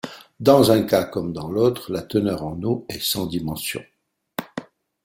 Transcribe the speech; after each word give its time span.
Dans 0.39 0.71
un 0.71 0.81
cas 0.81 1.03
comme 1.03 1.31
dans 1.31 1.47
l'autre 1.51 1.91
la 1.93 2.01
teneur 2.01 2.43
en 2.43 2.59
eau 2.63 2.87
est 2.89 3.03
sans 3.03 3.27
dimension. 3.27 3.83